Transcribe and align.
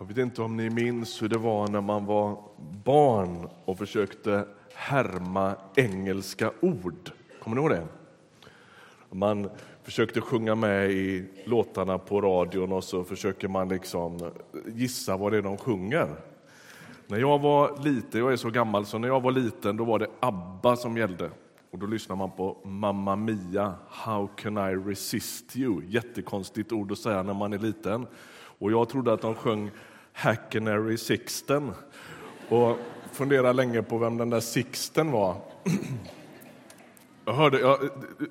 Jag 0.00 0.06
vet 0.06 0.18
inte 0.18 0.42
om 0.42 0.56
ni 0.56 0.70
minns 0.70 1.22
hur 1.22 1.28
det 1.28 1.38
var 1.38 1.68
när 1.68 1.80
man 1.80 2.06
var 2.06 2.38
barn 2.84 3.48
och 3.64 3.78
försökte 3.78 4.44
härma 4.74 5.54
engelska 5.76 6.50
ord. 6.60 7.10
Kommer 7.42 7.56
ni 7.56 7.62
ihåg 7.62 7.70
det? 7.70 7.86
Man 9.10 9.50
försökte 9.82 10.20
sjunga 10.20 10.54
med 10.54 10.90
i 10.90 11.24
låtarna 11.44 11.98
på 11.98 12.20
radion 12.20 12.72
och 12.72 12.84
så 12.84 13.04
försöker 13.04 13.48
man 13.48 13.68
liksom 13.68 14.30
gissa 14.66 15.16
vad 15.16 15.32
det 15.32 15.38
är 15.38 15.42
de 15.42 15.56
sjunger. 15.56 16.08
När 17.06 17.18
jag 17.18 17.38
var 17.38 17.84
liten, 17.84 18.20
jag 18.20 18.32
är 18.32 18.36
så 18.36 18.50
gammal, 18.50 18.86
så 18.86 18.98
när 18.98 19.08
jag 19.08 19.20
var 19.20 19.32
liten 19.32 19.76
då 19.76 19.84
var 19.84 19.98
det 19.98 20.08
ABBA 20.20 20.76
som 20.76 20.96
gällde. 20.96 21.30
Och 21.70 21.78
då 21.78 21.86
lyssnar 21.86 22.16
man 22.16 22.30
på 22.30 22.56
Mamma 22.64 23.16
Mia, 23.16 23.74
How 23.88 24.26
can 24.26 24.58
I 24.58 24.90
resist 24.90 25.56
you? 25.56 25.82
Jättekonstigt 25.86 26.72
ord 26.72 26.92
att 26.92 26.98
säga 26.98 27.22
när 27.22 27.34
man 27.34 27.52
är 27.52 27.58
liten. 27.58 28.06
Och 28.60 28.72
jag 28.72 28.88
trodde 28.88 29.12
att 29.12 29.22
de 29.22 29.34
sjöng 29.34 29.70
Hackenary 30.12 30.96
Sixten 30.96 31.72
och 32.48 32.78
funderade 33.12 33.52
länge 33.52 33.82
på 33.82 33.98
vem 33.98 34.16
den 34.16 34.30
där 34.30 34.40
Sixten 34.40 35.10
var. 35.10 35.36
Jag 37.24 37.32
hörde, 37.32 37.58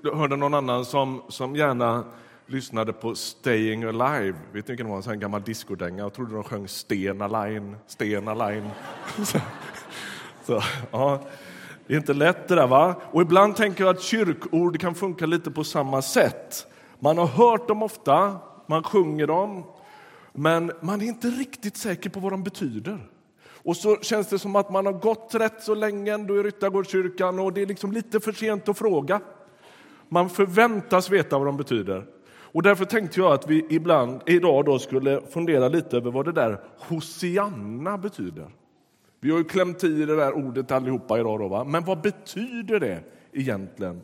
jag, 0.04 0.16
hörde 0.16 0.36
någon 0.36 0.54
annan 0.54 0.86
som, 0.86 1.22
som 1.28 1.56
gärna 1.56 2.04
lyssnade 2.46 2.94
på 2.94 3.16
Staying 3.16 3.84
Alive. 3.84 4.38
Vet 4.52 4.68
ni 4.68 4.72
vilken 4.72 4.86
det 4.86 4.92
var? 4.92 5.12
En 5.12 5.20
gammal 5.20 5.42
discodänga. 5.42 6.04
Jag 6.04 6.14
trodde 6.14 6.34
de 6.34 6.44
sjöng 6.44 6.68
Stena 6.68 7.28
Line, 7.28 7.76
Stena 7.88 8.34
Line. 8.34 8.70
Så, 9.18 9.40
så, 10.46 10.62
ja. 10.92 11.22
Det 11.88 11.94
är 11.94 11.98
inte 11.98 12.14
lätt 12.14 12.48
det 12.48 12.56
där 12.56 12.68
va? 12.68 12.96
Och 13.12 13.22
ibland 13.22 13.56
tänker 13.56 13.84
jag 13.84 13.96
att 13.96 14.02
kyrkord 14.02 14.80
kan 14.80 14.96
funka 14.96 15.26
lite 15.26 15.52
på 15.52 15.64
samma 15.64 16.02
sätt. 16.02 16.68
Man 17.00 17.18
har 17.18 17.28
hört 17.28 17.68
dem 17.68 17.84
ofta, 17.84 18.38
man 18.68 18.84
sjunger 18.84 19.28
dem, 19.28 19.64
men 20.40 20.72
man 20.82 21.02
är 21.02 21.06
inte 21.06 21.28
riktigt 21.28 21.78
säker 21.78 22.10
på 22.10 22.20
vad 22.20 22.34
de 22.34 22.44
betyder. 22.44 23.00
Och 23.64 23.78
så 23.78 23.98
känns 24.02 24.28
det 24.28 24.40
som 24.40 24.56
att 24.56 24.72
man 24.72 24.86
har 24.86 24.94
gått 24.94 25.36
rätt 25.36 25.64
så 25.64 25.76
länge 25.76 26.14
ändå 26.14 26.40
i 26.40 26.44
Ryttargårdskyrkan 26.44 27.40
och 27.40 27.54
det 27.54 27.62
är 27.62 27.66
liksom 27.66 27.92
lite 27.92 28.20
för 28.20 28.32
sent 28.32 28.70
att 28.70 28.78
fråga. 28.78 29.22
Man 30.10 30.30
förväntas 30.30 31.10
veta 31.10 31.38
vad 31.38 31.48
de 31.48 31.58
betyder. 31.58 32.06
Och 32.32 32.64
därför 32.64 32.86
tänkte 32.86 33.20
jag 33.20 33.34
att 33.34 33.48
vi 33.50 33.66
ibland 33.70 34.22
idag 34.26 34.66
då 34.66 34.80
skulle 34.80 35.22
fundera 35.22 35.68
lite 35.68 35.98
över 35.98 36.12
vad 36.12 36.26
det 36.26 36.32
där 36.32 36.62
Hosianna 36.78 37.98
betyder. 37.98 38.48
Vi 39.20 39.32
har 39.32 39.38
ju 39.38 39.44
klämt 39.44 39.84
i 39.84 40.06
det 40.06 40.16
där 40.16 40.34
ordet 40.34 40.72
allihopa 40.72 41.20
idag, 41.20 41.40
då, 41.40 41.48
va? 41.48 41.64
men 41.64 41.86
vad 41.86 42.02
betyder 42.02 42.80
det 42.80 43.04
egentligen? 43.34 44.02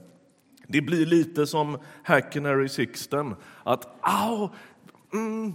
Det 0.67 0.81
blir 0.81 1.05
lite 1.05 1.47
som 1.47 1.77
Hackenary 2.03 2.69
Sixten, 2.69 3.35
att 3.63 3.87
au, 4.01 4.49
mm, 5.13 5.53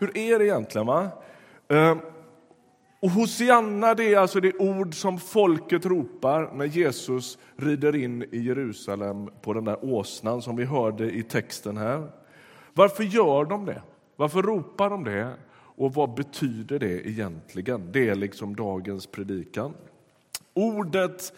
hur 0.00 0.18
är 0.18 0.38
det 0.38 0.44
egentligen? 0.44 0.86
va? 0.86 1.08
Ehm, 1.68 1.98
och 3.00 3.10
Hosianna 3.10 3.94
det 3.94 4.14
är 4.14 4.18
alltså 4.18 4.40
det 4.40 4.56
ord 4.56 4.94
som 4.94 5.18
folket 5.18 5.86
ropar 5.86 6.50
när 6.54 6.64
Jesus 6.64 7.38
rider 7.56 7.96
in 7.96 8.22
i 8.22 8.40
Jerusalem 8.40 9.30
på 9.42 9.52
den 9.52 9.64
där 9.64 9.84
åsnan 9.84 10.42
som 10.42 10.56
vi 10.56 10.64
hörde 10.64 11.10
i 11.10 11.22
texten 11.22 11.76
här. 11.76 12.10
Varför 12.72 13.04
gör 13.04 13.44
de 13.44 13.64
det? 13.64 13.82
Varför 14.16 14.42
ropar 14.42 14.90
de 14.90 15.04
det? 15.04 15.34
Och 15.52 15.94
vad 15.94 16.14
betyder 16.14 16.78
det 16.78 17.08
egentligen? 17.08 17.92
Det 17.92 18.08
är 18.08 18.14
liksom 18.14 18.56
dagens 18.56 19.06
predikan. 19.06 19.74
Ordet 20.54 21.32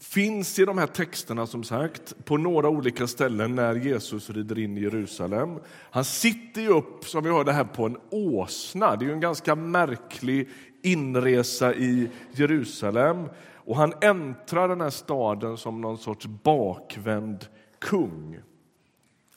finns 0.00 0.58
i 0.58 0.64
de 0.64 0.78
här 0.78 0.86
texterna 0.86 1.46
som 1.46 1.64
sagt 1.64 2.24
på 2.24 2.36
några 2.36 2.68
olika 2.68 3.06
ställen 3.06 3.54
när 3.54 3.74
Jesus 3.74 4.30
rider 4.30 4.58
in 4.58 4.78
i 4.78 4.80
Jerusalem. 4.80 5.58
Han 5.90 6.04
sitter 6.04 6.60
ju 6.60 6.68
upp, 6.68 7.04
som 7.04 7.24
vi 7.24 7.30
hörde 7.30 7.52
här, 7.52 7.64
på 7.64 7.86
en 7.86 7.96
åsna. 8.10 8.96
Det 8.96 9.04
är 9.04 9.06
ju 9.06 9.12
en 9.12 9.20
ganska 9.20 9.54
märklig 9.54 10.48
inresa 10.82 11.74
i 11.74 12.10
Jerusalem. 12.32 13.28
Och 13.54 13.76
han 13.76 13.92
äntrar 14.00 14.68
den 14.68 14.80
här 14.80 14.90
staden 14.90 15.56
som 15.56 15.80
någon 15.80 15.98
sorts 15.98 16.26
bakvänd 16.26 17.46
kung. 17.78 18.38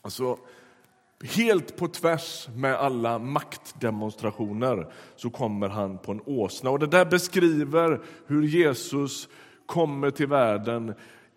Alltså, 0.02 0.38
Helt 1.22 1.76
på 1.76 1.88
tvärs 1.88 2.48
med 2.54 2.74
alla 2.74 3.18
maktdemonstrationer 3.18 4.92
så 5.16 5.30
kommer 5.30 5.68
han 5.68 5.98
på 5.98 6.12
en 6.12 6.20
åsna. 6.26 6.70
Och 6.70 6.78
Det 6.78 6.86
där 6.86 7.04
beskriver 7.04 8.00
hur 8.26 8.42
Jesus 8.42 9.28
kommer 9.70 10.10
till 10.10 10.26
världen 10.26 10.94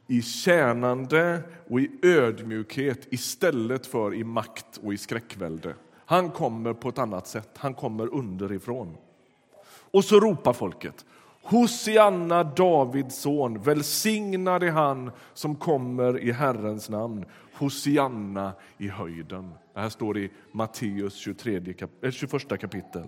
i 0.08 0.22
tjänande 0.22 1.42
och 1.70 1.80
i 1.80 1.92
ödmjukhet 2.02 3.08
istället 3.14 3.86
för 3.86 4.14
i 4.14 4.24
makt 4.24 4.80
och 4.84 4.94
i 4.94 4.98
skräckvälde. 4.98 5.74
Han 6.06 6.30
kommer 6.30 6.74
på 6.74 6.90
ett 6.90 6.98
annat 6.98 7.28
sätt. 7.28 7.50
Han 7.58 7.74
kommer 7.74 8.14
underifrån. 8.14 8.98
Och 9.92 10.06
så 10.06 10.20
ropar 10.20 10.54
folket. 10.54 11.06
Hosianna, 11.44 12.44
Davids 12.44 13.22
son, 13.22 13.62
välsignad 13.62 14.64
är 14.64 14.72
han 14.72 15.12
som 15.34 15.56
kommer 15.56 16.20
i 16.20 16.32
Herrens 16.32 16.90
namn. 16.90 17.26
Hosianna 17.54 18.54
i 18.78 18.88
höjden. 18.88 19.54
Det 19.74 19.80
här 19.80 19.90
står 19.90 20.18
i 20.18 20.32
Matteus 20.52 21.16
23 21.16 21.62
21 22.12 22.52
eh, 22.52 22.58
kapitel. 22.58 23.04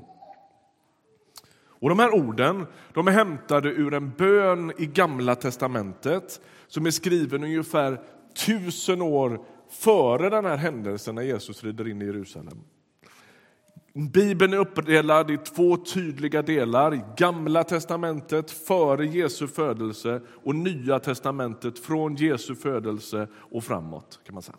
Och 1.85 1.89
de 1.89 1.99
här 1.99 2.13
orden 2.13 2.65
de 2.93 3.07
är 3.07 3.11
hämtade 3.11 3.69
ur 3.69 3.93
en 3.93 4.11
bön 4.17 4.71
i 4.77 4.85
Gamla 4.85 5.35
testamentet 5.35 6.41
som 6.67 6.85
är 6.85 6.91
skriven 6.91 7.43
ungefär 7.43 8.01
tusen 8.45 9.01
år 9.01 9.45
före 9.69 10.29
den 10.29 10.45
här 10.45 10.57
händelsen 10.57 11.15
när 11.15 11.21
Jesus 11.21 11.63
rider 11.63 11.87
in 11.87 12.01
i 12.01 12.05
Jerusalem. 12.05 12.57
Bibeln 13.93 14.53
är 14.53 14.57
uppdelad 14.57 15.31
i 15.31 15.37
två 15.37 15.77
tydliga 15.77 16.41
delar. 16.41 17.15
Gamla 17.17 17.63
testamentet 17.63 18.51
före 18.51 19.05
Jesu 19.05 19.47
födelse 19.47 20.21
och 20.43 20.55
Nya 20.55 20.99
testamentet 20.99 21.79
från 21.79 22.15
Jesu 22.15 22.55
födelse 22.55 23.27
och 23.35 23.63
framåt. 23.63 24.19
kan 24.25 24.33
man 24.33 24.43
säga. 24.43 24.57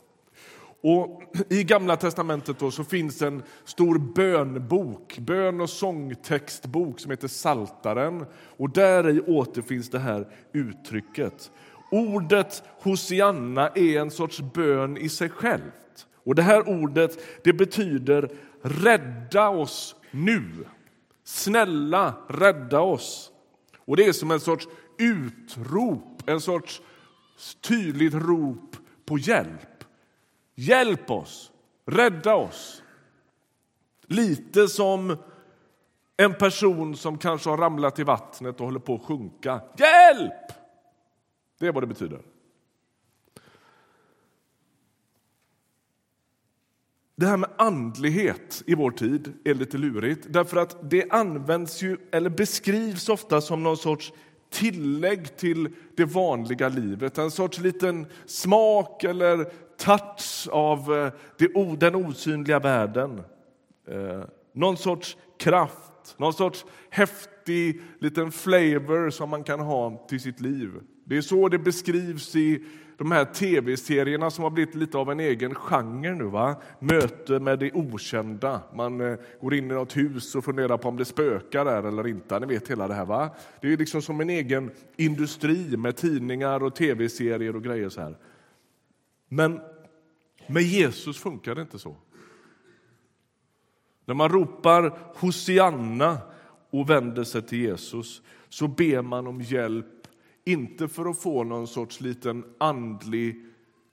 Och 0.82 1.22
I 1.50 1.64
Gamla 1.64 1.96
testamentet 1.96 2.58
då 2.58 2.70
så 2.70 2.84
finns 2.84 3.22
en 3.22 3.42
stor 3.64 3.98
bönbok, 3.98 5.18
bön 5.18 5.60
och 5.60 5.70
sångtextbok 5.70 7.00
som 7.00 7.10
heter 7.10 7.28
Saltaren. 7.28 8.26
Och 8.56 8.70
där 8.70 9.08
i 9.08 9.20
återfinns 9.20 9.90
det 9.90 9.98
här 9.98 10.28
uttrycket. 10.52 11.50
Ordet 11.90 12.62
Hosianna 12.82 13.68
är 13.68 14.00
en 14.00 14.10
sorts 14.10 14.40
bön 14.40 14.96
i 14.96 15.08
sig 15.08 15.28
självt. 15.28 16.06
Och 16.24 16.34
Det 16.34 16.42
här 16.42 16.68
ordet 16.68 17.18
det 17.44 17.52
betyder 17.52 18.30
rädda 18.62 19.48
oss 19.48 19.96
nu. 20.10 20.50
Snälla, 21.24 22.14
rädda 22.28 22.80
oss. 22.80 23.30
Och 23.78 23.96
Det 23.96 24.04
är 24.04 24.12
som 24.12 24.30
en 24.30 24.40
sorts 24.40 24.68
utrop, 24.98 26.22
en 26.26 26.40
sorts 26.40 26.82
tydligt 27.60 28.14
rop 28.14 28.76
på 29.04 29.18
hjälp. 29.18 29.75
Hjälp 30.58 31.10
oss, 31.10 31.52
rädda 31.86 32.34
oss. 32.34 32.82
Lite 34.06 34.68
som 34.68 35.16
en 36.16 36.34
person 36.34 36.96
som 36.96 37.18
kanske 37.18 37.50
har 37.50 37.56
ramlat 37.56 37.98
i 37.98 38.02
vattnet 38.02 38.60
och 38.60 38.66
håller 38.66 38.80
på 38.80 38.94
att 38.94 39.02
sjunka. 39.02 39.60
Hjälp! 39.78 40.52
Det 41.58 41.66
är 41.66 41.72
vad 41.72 41.82
det 41.82 41.86
betyder. 41.86 42.20
Det 47.16 47.26
här 47.26 47.36
med 47.36 47.50
andlighet 47.58 48.62
i 48.66 48.74
vår 48.74 48.90
tid 48.90 49.32
är 49.44 49.54
lite 49.54 49.78
lurigt 49.78 50.26
därför 50.30 50.56
att 50.56 50.90
det 50.90 51.10
används 51.10 51.82
ju, 51.82 51.96
eller 52.12 52.30
beskrivs 52.30 53.08
ofta 53.08 53.40
som 53.40 53.62
någon 53.62 53.76
sorts 53.76 54.12
tillägg 54.50 55.36
till 55.36 55.68
det 55.96 56.04
vanliga 56.04 56.68
livet. 56.68 57.18
En 57.18 57.30
sorts 57.30 57.58
liten 57.58 58.06
smak 58.26 59.04
eller 59.04 59.52
touch 59.86 60.48
av 60.50 61.12
eh, 61.38 61.76
den 61.78 61.94
osynliga 61.94 62.58
världen. 62.58 63.22
Eh, 63.88 64.24
någon 64.52 64.76
sorts 64.76 65.16
kraft, 65.38 66.14
någon 66.16 66.32
sorts 66.32 66.64
häftig 66.90 67.80
liten 67.98 68.32
flavor 68.32 69.10
som 69.10 69.30
man 69.30 69.44
kan 69.44 69.60
ha 69.60 70.06
till 70.08 70.20
sitt 70.20 70.40
liv. 70.40 70.70
Det 71.04 71.16
är 71.16 71.20
så 71.20 71.48
det 71.48 71.58
beskrivs 71.58 72.36
i 72.36 72.64
de 72.98 73.12
här 73.12 73.24
tv-serierna 73.24 74.30
som 74.30 74.44
har 74.44 74.50
blivit 74.50 74.74
lite 74.74 74.98
av 74.98 75.10
en 75.10 75.20
egen 75.20 75.54
genre 75.54 76.14
nu. 76.14 76.24
Va? 76.24 76.56
Möte 76.80 77.40
med 77.40 77.58
det 77.58 77.72
okända. 77.72 78.60
Man 78.74 79.00
eh, 79.00 79.18
går 79.40 79.54
in 79.54 79.70
i 79.70 79.74
något 79.74 79.96
hus 79.96 80.34
och 80.34 80.44
funderar 80.44 80.76
på 80.76 80.88
om 80.88 80.96
det 80.96 81.04
spökar 81.04 81.64
där 81.64 81.82
eller 81.82 82.06
inte. 82.06 82.38
Ni 82.40 82.46
vet 82.46 82.70
hela 82.70 82.88
det 82.88 82.94
här. 82.94 83.04
Va? 83.04 83.30
Det 83.60 83.72
är 83.72 83.76
liksom 83.76 84.02
som 84.02 84.20
en 84.20 84.30
egen 84.30 84.70
industri 84.96 85.76
med 85.76 85.96
tidningar 85.96 86.62
och 86.62 86.74
tv-serier 86.74 87.56
och 87.56 87.64
grejer. 87.64 87.88
så 87.88 88.00
här. 88.00 88.16
Men 89.28 89.60
med 90.48 90.62
Jesus 90.62 91.18
funkar 91.18 91.54
det 91.54 91.62
inte 91.62 91.78
så. 91.78 91.96
När 94.04 94.14
man 94.14 94.28
ropar 94.28 94.98
Hosianna 95.14 96.18
och 96.70 96.90
vänder 96.90 97.24
sig 97.24 97.42
till 97.42 97.58
Jesus 97.58 98.22
så 98.48 98.68
ber 98.68 99.02
man 99.02 99.26
om 99.26 99.40
hjälp, 99.40 99.86
inte 100.44 100.88
för 100.88 101.10
att 101.10 101.18
få 101.18 101.44
någon 101.44 101.66
sorts 101.66 102.00
liten 102.00 102.44
andlig 102.58 103.44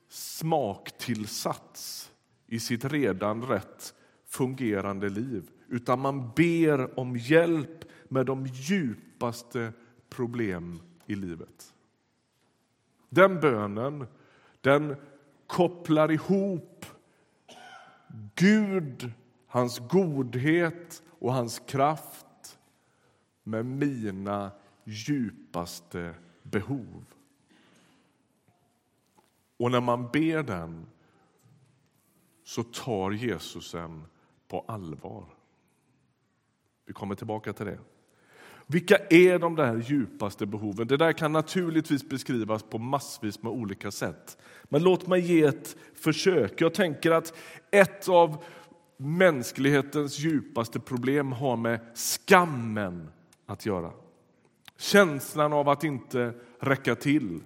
smaktillsats 0.10 2.12
i 2.48 2.60
sitt 2.60 2.86
redan 2.86 3.42
rätt 3.42 3.94
fungerande 4.28 5.10
liv 5.10 5.50
utan 5.68 6.00
man 6.00 6.32
ber 6.36 7.00
om 7.00 7.18
hjälp 7.18 7.86
med 8.08 8.26
de 8.26 8.46
djupaste 8.46 9.74
problem 10.10 10.80
i 11.06 11.16
livet. 11.16 11.74
Den 13.10 13.40
bönen 13.40 14.06
den 14.62 14.96
kopplar 15.54 16.12
ihop 16.12 16.86
Gud, 18.36 19.12
hans 19.48 19.80
godhet 19.80 21.04
och 21.20 21.34
hans 21.34 21.60
kraft 21.60 22.60
med 23.44 23.66
mina 23.66 24.52
djupaste 24.84 26.16
behov. 26.44 27.06
Och 29.58 29.72
när 29.72 29.82
man 29.82 30.10
ber 30.14 30.44
den 30.44 30.88
så 32.44 32.64
tar 32.64 33.12
Jesus 33.12 33.76
en 33.76 34.06
på 34.48 34.66
allvar. 34.68 35.26
Vi 36.86 36.94
kommer 36.94 37.16
tillbaka 37.16 37.54
till 37.54 37.66
det. 37.66 37.80
Vilka 38.68 38.98
är 39.10 39.40
de 39.40 39.56
där 39.56 39.78
djupaste 39.78 40.46
behoven? 40.46 40.88
Det 40.88 40.98
där 40.98 41.14
kan 41.14 41.32
naturligtvis 41.32 42.10
beskrivas 42.10 42.64
på 42.64 42.78
massvis 42.78 43.44
med 43.44 43.52
olika 43.52 43.92
sätt. 43.92 44.38
Men 44.64 44.84
låt 44.84 45.08
mig 45.08 45.22
ge 45.22 45.44
ett 45.44 45.76
försök. 45.96 46.62
Jag 46.62 46.74
tänker 46.74 47.12
att 47.12 47.34
ett 47.72 48.10
av 48.10 48.44
mänsklighetens 48.98 50.20
djupaste 50.20 50.80
problem 50.80 51.32
har 51.32 51.58
med 51.58 51.80
skammen 51.94 53.10
att 53.46 53.66
göra. 53.66 53.92
Känslan 54.78 55.54
av 55.54 55.70
att 55.70 55.84
inte 55.84 56.34
räcka 56.60 56.96
till, 56.96 57.40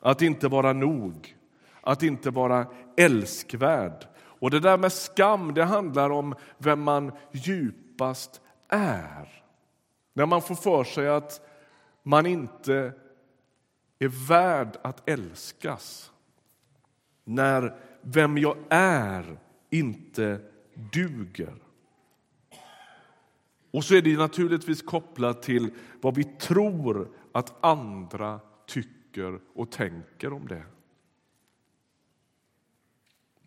att 0.00 0.22
inte 0.22 0.48
vara 0.48 0.72
nog, 0.72 1.36
att 1.80 2.02
inte 2.02 2.30
vara 2.30 2.66
älskvärd. 2.96 4.06
Och 4.18 4.50
det 4.50 4.60
där 4.60 4.78
med 4.78 4.92
skam, 4.92 5.54
det 5.54 5.64
handlar 5.64 6.10
om 6.10 6.34
vem 6.58 6.82
man 6.82 7.12
djupast 7.32 8.40
är. 8.68 9.42
När 10.18 10.26
man 10.26 10.42
får 10.42 10.54
för 10.54 10.84
sig 10.84 11.08
att 11.08 11.40
man 12.02 12.26
inte 12.26 12.92
är 13.98 14.28
värd 14.28 14.76
att 14.82 15.08
älskas. 15.08 16.12
När 17.24 17.80
vem 18.02 18.38
jag 18.38 18.56
är 18.68 19.38
inte 19.70 20.40
duger. 20.92 21.54
Och 23.70 23.84
så 23.84 23.94
är 23.94 24.02
det 24.02 24.16
naturligtvis 24.16 24.82
kopplat 24.82 25.42
till 25.42 25.70
vad 26.00 26.14
vi 26.14 26.24
tror 26.24 27.08
att 27.32 27.64
andra 27.64 28.40
tycker 28.66 29.40
och 29.54 29.70
tänker 29.70 30.32
om 30.32 30.48
det. 30.48 30.64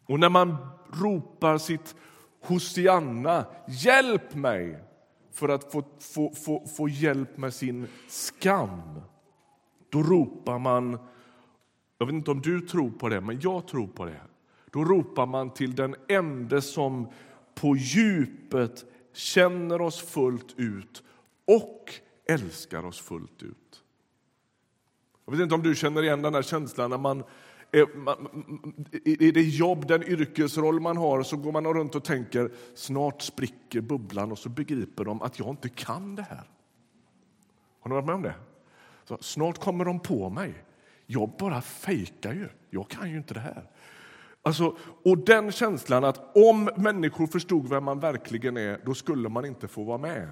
Och 0.05 0.19
när 0.19 0.29
man 0.29 0.57
ropar 0.91 1.57
sitt 1.57 1.95
Hosianna, 2.41 3.45
hjälp 3.67 4.35
mig, 4.35 4.90
för 5.31 5.49
att 5.49 5.71
få, 5.71 5.83
få, 5.99 6.33
få, 6.33 6.67
få 6.67 6.89
hjälp 6.89 7.37
med 7.37 7.53
sin 7.53 7.87
skam, 8.07 9.01
då 9.89 10.03
ropar 10.03 10.59
man... 10.59 10.97
Jag 11.97 12.05
vet 12.05 12.15
inte 12.15 12.31
om 12.31 12.41
du 12.41 12.61
tror 12.61 12.91
på 12.91 13.09
det, 13.09 13.21
men 13.21 13.39
jag 13.41 13.67
tror 13.67 13.87
på 13.87 14.05
det. 14.05 14.21
Då 14.71 14.83
ropar 14.83 15.25
man 15.25 15.53
till 15.53 15.75
den 15.75 15.95
ende 16.07 16.61
som 16.61 17.07
på 17.55 17.75
djupet 17.75 18.85
känner 19.13 19.81
oss 19.81 20.01
fullt 20.01 20.53
ut 20.57 21.03
och 21.47 21.93
älskar 22.25 22.85
oss 22.85 22.99
fullt 22.99 23.43
ut. 23.43 23.83
Jag 25.25 25.31
vet 25.31 25.41
inte 25.41 25.55
om 25.55 25.63
du 25.63 25.75
känner 25.75 26.03
igen 26.03 26.21
den 26.21 26.33
här 26.33 26.41
känslan 26.41 26.89
när 26.89 26.97
man 26.97 27.23
Eh, 27.71 27.87
i 29.05 29.31
det 29.31 29.41
jobb, 29.41 29.87
den 29.87 30.03
yrkesroll 30.03 30.79
man 30.79 30.97
har, 30.97 31.23
så 31.23 31.37
går 31.37 31.51
man 31.51 31.65
runt 31.65 31.95
och 31.95 32.03
tänker 32.03 32.51
snart 32.75 33.21
spricker 33.21 33.81
bubblan 33.81 34.31
och 34.31 34.39
så 34.39 34.49
begriper 34.49 35.05
de 35.05 35.21
att 35.21 35.39
jag 35.39 35.49
inte 35.49 35.69
kan 35.69 36.15
det 36.15 36.21
här. 36.21 36.43
Har 37.79 37.89
ni 37.89 37.95
varit 37.95 38.05
med 38.05 38.15
om 38.15 38.21
det? 38.21 38.35
Så, 39.03 39.17
snart 39.21 39.57
kommer 39.57 39.85
de 39.85 39.99
på 39.99 40.29
mig. 40.29 40.53
Jag 41.05 41.29
bara 41.39 41.61
fejkar 41.61 42.33
ju. 42.33 42.47
Jag 42.69 42.89
kan 42.89 43.11
ju 43.11 43.17
inte 43.17 43.33
det 43.33 43.39
här. 43.39 43.69
Alltså, 44.41 44.77
och 45.05 45.17
den 45.17 45.51
känslan 45.51 46.03
att 46.03 46.37
om 46.37 46.69
människor 46.77 47.27
förstod 47.27 47.69
vem 47.69 47.83
man 47.83 47.99
verkligen 47.99 48.57
är, 48.57 48.79
då 48.85 48.93
skulle 48.93 49.29
man 49.29 49.45
inte 49.45 49.67
få 49.67 49.83
vara 49.83 49.97
med. 49.97 50.29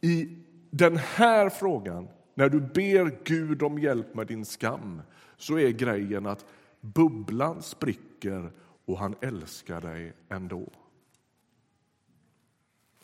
I 0.00 0.38
den 0.70 0.96
här 0.96 1.48
frågan, 1.48 2.08
när 2.34 2.48
du 2.48 2.60
ber 2.60 3.24
Gud 3.24 3.62
om 3.62 3.78
hjälp 3.78 4.14
med 4.14 4.26
din 4.26 4.44
skam, 4.44 5.02
så 5.36 5.58
är 5.58 5.70
grejen 5.70 6.26
att 6.26 6.44
Bubblan 6.80 7.62
spricker 7.62 8.52
och 8.84 8.98
han 8.98 9.14
älskar 9.20 9.80
dig 9.80 10.12
ändå. 10.28 10.72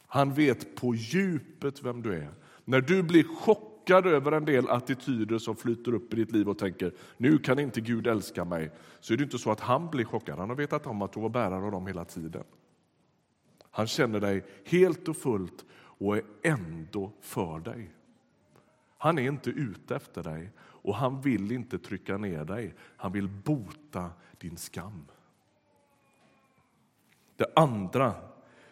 Han 0.06 0.34
vet 0.34 0.76
på 0.76 0.94
djupet 0.94 1.82
vem 1.82 2.02
du 2.02 2.14
är. 2.14 2.34
När 2.64 2.80
du 2.80 3.02
blir 3.02 3.24
chockad 3.24 4.06
över 4.06 4.32
en 4.32 4.44
del 4.44 4.68
attityder 4.68 5.38
som 5.38 5.56
flyter 5.56 5.94
upp 5.94 6.12
i 6.12 6.16
ditt 6.16 6.32
liv 6.32 6.48
och 6.48 6.58
tänker 6.58 6.92
nu 7.16 7.38
kan 7.38 7.58
inte 7.58 7.80
Gud 7.80 8.06
älska 8.06 8.44
mig, 8.44 8.70
så 9.00 9.12
är 9.12 9.16
det 9.16 9.24
inte 9.24 9.38
så 9.38 9.50
att 9.50 9.60
han 9.60 9.90
blir 9.90 10.04
chockad. 10.04 10.38
Han 10.38 10.48
har 10.48 10.56
vetat 10.56 10.86
om 10.86 11.02
att 11.02 11.12
du 11.12 11.20
var 11.20 11.28
bärare 11.28 11.64
av 11.64 11.72
dem 11.72 11.86
hela 11.86 12.04
tiden. 12.04 12.44
Han 13.70 13.86
känner 13.86 14.20
dig 14.20 14.44
helt 14.64 15.08
och 15.08 15.16
fullt 15.16 15.64
och 15.72 16.16
är 16.16 16.22
ändå 16.42 17.12
för 17.20 17.58
dig. 17.58 17.92
Han 18.98 19.18
är 19.18 19.28
inte 19.28 19.50
ute 19.50 19.96
efter 19.96 20.22
dig 20.22 20.50
och 20.86 20.94
han 20.94 21.20
vill 21.20 21.52
inte 21.52 21.78
trycka 21.78 22.16
ner 22.16 22.44
dig. 22.44 22.74
Han 22.96 23.12
vill 23.12 23.28
bota 23.28 24.10
din 24.38 24.56
skam. 24.56 25.04
Det 27.36 27.46
andra 27.56 28.14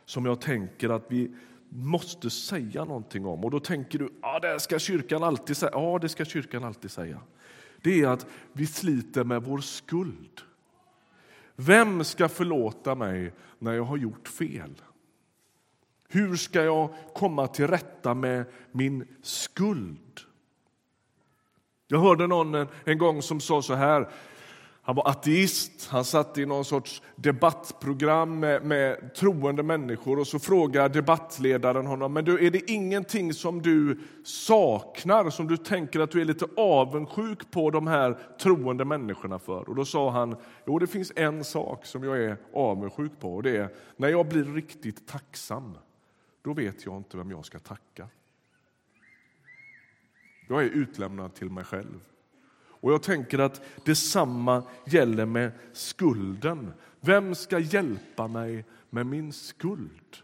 som 0.05 0.27
jag 0.27 0.41
tänker 0.41 0.89
att 0.89 1.05
vi 1.09 1.35
måste 1.69 2.31
säga 2.31 2.85
någonting 2.85 3.27
om, 3.27 3.45
och 3.45 3.51
då 3.51 3.61
tänker 3.61 3.99
du 3.99 4.13
ah, 4.21 4.39
det 4.39 4.61
ska 4.61 4.79
kyrkan 4.79 5.23
alltid 5.23 5.57
säga. 5.57 5.71
Ja, 5.75 5.99
det 5.99 6.09
ska 6.09 6.25
kyrkan 6.25 6.65
alltid 6.65 6.91
säga. 6.91 7.21
Det 7.83 8.03
är 8.03 8.09
att 8.09 8.27
vi 8.53 8.67
sliter 8.67 9.25
med 9.25 9.43
vår 9.43 9.59
skuld. 9.59 10.41
Vem 11.57 12.05
ska 12.05 12.29
förlåta 12.29 12.95
mig 12.95 13.33
när 13.59 13.73
jag 13.73 13.85
har 13.85 13.97
gjort 13.97 14.29
fel? 14.29 14.83
Hur 16.09 16.37
ska 16.37 16.63
jag 16.63 16.95
komma 17.15 17.47
till 17.47 17.67
rätta 17.67 18.15
med 18.15 18.45
min 18.73 19.07
skuld? 19.23 20.21
Jag 21.89 21.99
hörde 21.99 22.27
någon 22.27 22.55
en, 22.55 22.69
en 22.85 22.99
gång 22.99 23.23
som 23.23 23.41
sa 23.41 23.63
så 23.63 23.75
här. 23.75 24.09
Han 24.87 24.97
var 24.97 25.09
ateist. 25.09 25.89
Han 25.91 26.05
satt 26.05 26.39
i 26.39 26.47
någon 26.47 26.65
sorts 26.65 27.03
debattprogram 27.17 28.41
med, 28.41 28.65
med 28.65 29.15
troende 29.15 29.63
människor 29.63 30.19
och 30.19 30.27
så 30.27 30.39
frågar 30.39 30.89
debattledaren 30.89 31.87
honom 31.87 32.13
men 32.13 32.25
du, 32.25 32.47
är 32.47 32.51
det 32.51 32.71
ingenting 32.71 33.35
som 33.35 33.63
du 33.63 34.01
saknar, 34.25 35.31
som 35.31 35.49
du 35.49 35.57
tänker 35.57 36.01
att 36.01 36.11
du 36.11 36.21
är 36.21 36.25
lite 36.25 36.47
avundsjuk 36.57 37.51
på 37.51 37.71
de 37.71 37.87
här 37.87 38.19
troende 38.41 38.85
människorna 38.85 39.39
för? 39.39 39.69
Och 39.69 39.75
Då 39.75 39.85
sa 39.85 40.11
han 40.11 40.37
jo, 40.67 40.79
det 40.79 40.87
finns 40.87 41.13
en 41.17 41.45
sak 41.45 41.87
som 41.87 42.05
jag 42.05 42.23
är 42.23 42.37
avundsjuk 42.55 43.13
på 43.21 43.35
och 43.35 43.43
det 43.43 43.57
är 43.57 43.69
när 43.97 44.09
jag 44.09 44.29
blir 44.29 44.45
riktigt 44.45 45.07
tacksam. 45.09 45.79
Då 46.43 46.53
vet 46.53 46.87
jag 46.87 46.97
inte 46.97 47.17
vem 47.17 47.31
jag 47.31 47.45
ska 47.45 47.59
tacka. 47.59 48.09
Jag 50.49 50.63
är 50.63 50.69
utlämnad 50.69 51.35
till 51.35 51.51
mig 51.51 51.65
själv. 51.65 52.01
Och 52.85 52.93
jag 52.93 53.03
tänker 53.03 53.39
att 53.39 53.63
detsamma 53.85 54.63
gäller 54.87 55.27
med 55.27 55.53
skulden. 55.73 56.73
Vem 57.01 57.35
ska 57.35 57.59
hjälpa 57.59 58.29
mig 58.29 58.65
med 58.91 59.07
min 59.07 59.33
skuld? 59.33 60.17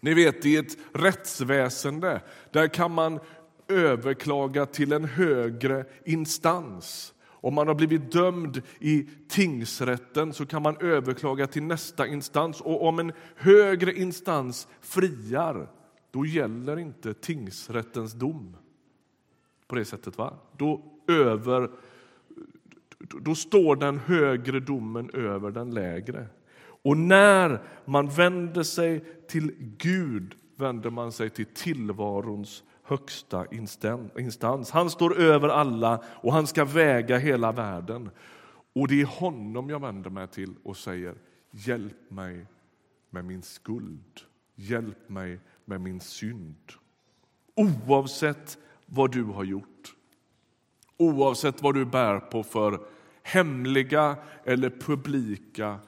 Ni 0.00 0.14
vet, 0.14 0.46
i 0.46 0.56
ett 0.56 0.76
rättsväsende 0.92 2.22
där 2.52 2.68
kan 2.68 2.90
man 2.90 3.20
överklaga 3.68 4.66
till 4.66 4.92
en 4.92 5.04
högre 5.04 5.84
instans. 6.04 7.14
Om 7.26 7.54
man 7.54 7.68
har 7.68 7.74
blivit 7.74 8.12
dömd 8.12 8.62
i 8.78 9.08
tingsrätten 9.28 10.32
så 10.32 10.46
kan 10.46 10.62
man 10.62 10.76
överklaga 10.80 11.46
till 11.46 11.62
nästa 11.62 12.06
instans. 12.06 12.60
Och 12.60 12.84
om 12.86 12.98
en 12.98 13.12
högre 13.36 13.92
instans 13.92 14.68
friar, 14.80 15.70
då 16.10 16.26
gäller 16.26 16.78
inte 16.78 17.14
tingsrättens 17.14 18.12
dom 18.12 18.56
på 19.68 19.74
det 19.74 19.84
sättet. 19.84 20.18
Va? 20.18 20.34
Då, 20.56 20.82
över, 21.08 21.70
då 22.98 23.34
står 23.34 23.76
den 23.76 23.98
högre 23.98 24.60
domen 24.60 25.10
över 25.10 25.50
den 25.50 25.74
lägre. 25.74 26.26
Och 26.82 26.96
när 26.96 27.62
man 27.84 28.08
vänder 28.08 28.62
sig 28.62 29.04
till 29.28 29.54
Gud 29.78 30.34
vänder 30.56 30.90
man 30.90 31.12
sig 31.12 31.30
till 31.30 31.46
tillvarons 31.46 32.62
högsta 32.82 33.46
instans. 34.16 34.70
Han 34.70 34.90
står 34.90 35.18
över 35.18 35.48
alla 35.48 36.04
och 36.06 36.32
han 36.32 36.46
ska 36.46 36.64
väga 36.64 37.18
hela 37.18 37.52
världen. 37.52 38.10
Och 38.72 38.88
det 38.88 39.00
är 39.00 39.06
honom 39.06 39.70
jag 39.70 39.80
vänder 39.80 40.10
mig 40.10 40.28
till 40.28 40.54
och 40.62 40.76
säger 40.76 41.14
hjälp 41.50 42.10
mig 42.10 42.46
med 43.10 43.24
min 43.24 43.42
skuld. 43.42 44.20
Hjälp 44.54 45.08
mig 45.08 45.40
med 45.64 45.80
min 45.80 46.00
synd. 46.00 46.72
Oavsett 47.54 48.58
vad 48.88 49.12
du 49.12 49.24
har 49.24 49.44
gjort. 49.44 49.94
Oavsett 50.96 51.62
vad 51.62 51.74
du 51.74 51.84
bär 51.84 52.20
på 52.20 52.42
för 52.42 52.80
hemliga 53.22 54.16
eller 54.44 54.70
publika 54.70 55.78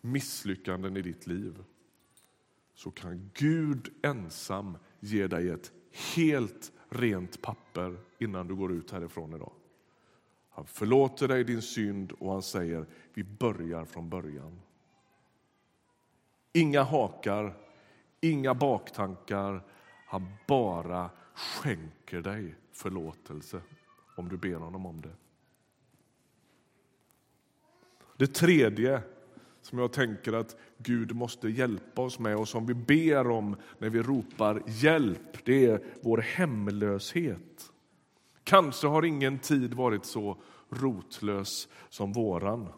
misslyckanden 0.00 0.96
i 0.96 1.02
ditt 1.02 1.26
liv 1.26 1.64
så 2.74 2.90
kan 2.90 3.30
Gud 3.34 3.88
ensam 4.02 4.78
ge 5.00 5.26
dig 5.26 5.50
ett 5.50 5.72
helt 6.16 6.72
rent 6.88 7.42
papper 7.42 7.98
innan 8.18 8.48
du 8.48 8.54
går 8.54 8.72
ut 8.72 8.90
härifrån 8.90 9.34
idag. 9.34 9.52
Han 10.50 10.66
förlåter 10.66 11.28
dig 11.28 11.44
din 11.44 11.62
synd 11.62 12.12
och 12.12 12.32
han 12.32 12.42
säger 12.42 12.86
vi 13.14 13.24
börjar 13.24 13.84
från 13.84 14.08
början. 14.08 14.60
Inga 16.52 16.82
hakar, 16.82 17.54
inga 18.20 18.54
baktankar. 18.54 19.62
Han 20.06 20.26
bara 20.46 21.10
skänker 21.38 22.20
dig 22.20 22.54
förlåtelse 22.72 23.60
om 24.16 24.28
du 24.28 24.36
ber 24.36 24.54
honom 24.54 24.86
om 24.86 25.00
det. 25.00 25.14
Det 28.16 28.34
tredje 28.34 29.02
som 29.62 29.78
jag 29.78 29.92
tänker 29.92 30.32
att 30.32 30.56
Gud 30.78 31.16
måste 31.16 31.48
hjälpa 31.48 32.02
oss 32.02 32.18
med 32.18 32.36
och 32.36 32.48
som 32.48 32.66
vi 32.66 32.74
ber 32.74 33.30
om 33.30 33.56
när 33.78 33.90
vi 33.90 34.02
ropar 34.02 34.62
hjälp, 34.66 35.44
det 35.44 35.66
är 35.66 35.82
vår 36.02 36.18
hemlöshet. 36.18 37.72
Kanske 38.44 38.86
har 38.86 39.04
ingen 39.04 39.38
tid 39.38 39.74
varit 39.74 40.04
så 40.04 40.42
rotlös 40.70 41.68
som 41.88 42.12
våran. 42.12 42.68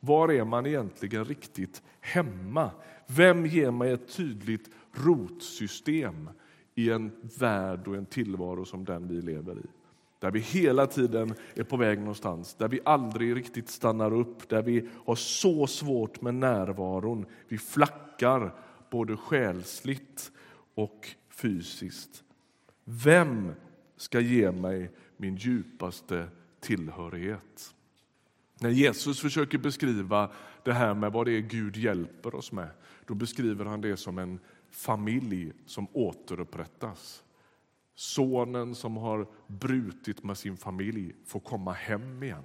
Var 0.00 0.32
är 0.32 0.44
man 0.44 0.66
egentligen 0.66 1.24
riktigt 1.24 1.82
hemma? 2.00 2.70
Vem 3.06 3.46
ger 3.46 3.70
mig 3.70 3.92
ett 3.92 4.16
tydligt 4.16 4.70
rotsystem 4.92 6.30
i 6.78 6.90
en 6.90 7.12
värld 7.38 7.88
och 7.88 7.94
en 7.94 8.06
tillvaro 8.06 8.64
som 8.64 8.84
den 8.84 9.08
vi 9.08 9.22
lever 9.22 9.58
i? 9.58 9.66
Där 10.18 10.30
vi 10.30 10.40
hela 10.40 10.86
tiden 10.86 11.34
är 11.54 11.64
på 11.64 11.76
väg 11.76 11.98
någonstans, 11.98 12.54
där 12.54 12.68
vi 12.68 12.80
aldrig 12.84 13.36
riktigt 13.36 13.68
stannar 13.68 14.12
upp, 14.12 14.48
där 14.48 14.62
vi 14.62 14.88
har 15.06 15.14
så 15.14 15.66
svårt 15.66 16.20
med 16.20 16.34
närvaron. 16.34 17.26
Vi 17.48 17.58
flackar 17.58 18.54
både 18.90 19.16
själsligt 19.16 20.32
och 20.74 21.08
fysiskt. 21.30 22.24
Vem 22.84 23.52
ska 23.96 24.20
ge 24.20 24.52
mig 24.52 24.90
min 25.16 25.36
djupaste 25.36 26.28
tillhörighet? 26.60 27.74
När 28.60 28.70
Jesus 28.70 29.20
försöker 29.20 29.58
beskriva 29.58 30.30
det 30.64 30.72
här 30.72 30.94
med 30.94 31.12
vad 31.12 31.26
det 31.26 31.32
är 31.32 31.40
Gud 31.40 31.76
hjälper 31.76 32.34
oss 32.34 32.52
med, 32.52 32.68
då 33.06 33.14
beskriver 33.14 33.64
han 33.64 33.80
det 33.80 33.96
som 33.96 34.18
en 34.18 34.40
familj 34.70 35.52
som 35.66 35.86
återupprättas. 35.92 37.24
Sonen 37.94 38.74
som 38.74 38.96
har 38.96 39.26
brutit 39.46 40.24
med 40.24 40.38
sin 40.38 40.56
familj 40.56 41.14
får 41.24 41.40
komma 41.40 41.72
hem 41.72 42.22
igen. 42.22 42.44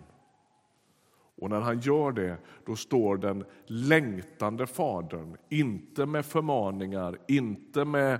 Och 1.36 1.50
när 1.50 1.62
han 1.62 1.80
gör 1.80 2.12
det, 2.12 2.38
då 2.66 2.76
står 2.76 3.18
den 3.18 3.46
längtande 3.66 4.68
fadern, 4.68 5.38
inte 5.50 6.06
med 6.06 6.26
förmaningar, 6.26 7.18
inte 7.28 7.86
med 7.86 8.14
eh, 8.14 8.20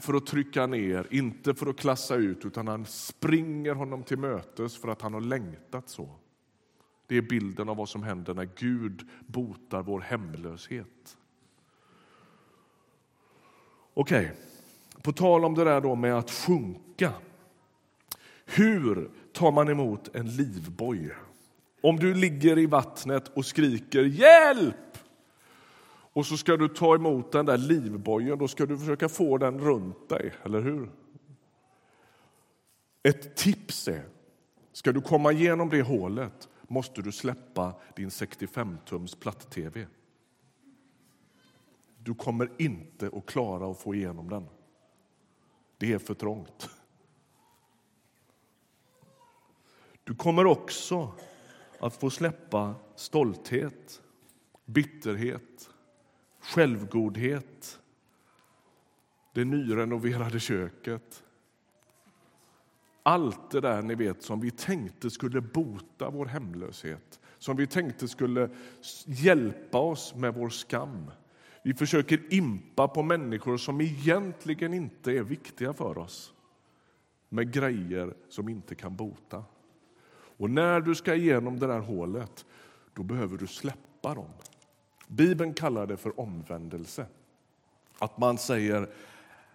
för 0.00 0.14
att 0.14 0.26
trycka 0.26 0.66
ner, 0.66 1.06
inte 1.10 1.54
för 1.54 1.66
att 1.66 1.76
klassa 1.76 2.14
ut, 2.14 2.44
utan 2.44 2.68
han 2.68 2.84
springer 2.86 3.74
honom 3.74 4.02
till 4.02 4.18
mötes 4.18 4.76
för 4.76 4.88
att 4.88 5.02
han 5.02 5.14
har 5.14 5.20
längtat 5.20 5.88
så. 5.88 6.08
Det 7.06 7.16
är 7.16 7.22
bilden 7.22 7.68
av 7.68 7.76
vad 7.76 7.88
som 7.88 8.02
händer 8.02 8.34
när 8.34 8.48
Gud 8.56 9.08
botar 9.26 9.82
vår 9.82 10.00
hemlöshet. 10.00 11.16
Okej, 13.94 14.24
okay. 14.24 15.02
på 15.02 15.12
tal 15.12 15.44
om 15.44 15.54
det 15.54 15.64
där 15.64 15.80
då 15.80 15.94
med 15.94 16.14
att 16.14 16.30
sjunka. 16.30 17.12
Hur 18.44 19.10
tar 19.32 19.52
man 19.52 19.68
emot 19.68 20.16
en 20.16 20.36
livboj? 20.36 21.10
Om 21.82 21.96
du 21.96 22.14
ligger 22.14 22.58
i 22.58 22.66
vattnet 22.66 23.28
och 23.28 23.46
skriker 23.46 24.04
hjälp 24.04 24.98
och 26.14 26.26
så 26.26 26.36
ska 26.36 26.56
du 26.56 26.68
ta 26.68 26.94
emot 26.94 27.32
den 27.32 27.46
där 27.46 27.58
livbojen, 27.58 28.38
då 28.38 28.48
ska 28.48 28.66
du 28.66 28.78
försöka 28.78 29.08
få 29.08 29.38
den 29.38 29.60
runt 29.60 30.08
dig, 30.08 30.32
eller 30.42 30.60
hur? 30.60 30.90
Ett 33.02 33.36
tips 33.36 33.88
är, 33.88 34.04
ska 34.72 34.92
du 34.92 35.00
komma 35.00 35.32
igenom 35.32 35.70
det 35.70 35.82
hålet 35.82 36.48
måste 36.68 37.02
du 37.02 37.12
släppa 37.12 37.74
din 37.96 38.08
65-tums 38.08 39.18
platt-tv. 39.20 39.86
Du 42.04 42.14
kommer 42.14 42.50
inte 42.58 43.10
att 43.12 43.26
klara 43.26 43.70
att 43.70 43.78
få 43.78 43.94
igenom 43.94 44.28
den. 44.28 44.48
Det 45.78 45.92
är 45.92 45.98
för 45.98 46.14
trångt. 46.14 46.70
Du 50.04 50.14
kommer 50.14 50.46
också 50.46 51.12
att 51.80 51.96
få 51.96 52.10
släppa 52.10 52.74
stolthet, 52.96 54.02
bitterhet, 54.64 55.70
självgodhet, 56.40 57.80
det 59.32 59.44
nyrenoverade 59.44 60.40
köket. 60.40 61.22
Allt 63.02 63.50
det 63.50 63.60
där 63.60 63.82
ni 63.82 63.94
vet 63.94 64.22
som 64.22 64.40
vi 64.40 64.50
tänkte 64.50 65.10
skulle 65.10 65.40
bota 65.40 66.10
vår 66.10 66.26
hemlöshet, 66.26 67.20
som 67.38 67.56
vi 67.56 67.66
tänkte 67.66 68.08
skulle 68.08 68.50
hjälpa 69.06 69.78
oss 69.78 70.14
med 70.14 70.34
vår 70.34 70.48
skam. 70.48 71.10
Vi 71.66 71.74
försöker 71.74 72.34
impa 72.34 72.88
på 72.88 73.02
människor 73.02 73.56
som 73.56 73.80
egentligen 73.80 74.74
inte 74.74 75.12
är 75.12 75.22
viktiga 75.22 75.72
för 75.72 75.98
oss 75.98 76.32
med 77.28 77.52
grejer 77.52 78.14
som 78.28 78.48
inte 78.48 78.74
kan 78.74 78.96
bota. 78.96 79.44
Och 80.36 80.50
när 80.50 80.80
du 80.80 80.94
ska 80.94 81.14
igenom 81.14 81.58
det 81.58 81.66
där 81.66 81.78
hålet, 81.78 82.46
då 82.94 83.02
behöver 83.02 83.38
du 83.38 83.46
släppa 83.46 84.14
dem. 84.14 84.28
Bibeln 85.06 85.54
kallar 85.54 85.86
det 85.86 85.96
för 85.96 86.20
omvändelse. 86.20 87.06
Att 87.98 88.18
man 88.18 88.38
säger 88.38 88.88